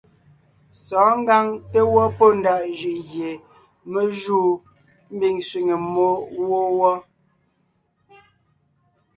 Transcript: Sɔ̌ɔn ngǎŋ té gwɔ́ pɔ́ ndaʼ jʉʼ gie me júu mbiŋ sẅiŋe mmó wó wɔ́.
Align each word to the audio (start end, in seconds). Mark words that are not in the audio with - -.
Sɔ̌ɔn 0.83 1.13
ngǎŋ 1.21 1.45
té 1.71 1.79
gwɔ́ 1.91 2.07
pɔ́ 2.17 2.29
ndaʼ 2.39 2.61
jʉʼ 2.77 2.99
gie 3.09 3.29
me 3.91 4.01
júu 4.19 4.49
mbiŋ 5.15 5.35
sẅiŋe 5.47 5.75
mmó 5.83 6.07
wó 6.47 6.59
wɔ́. 6.79 6.95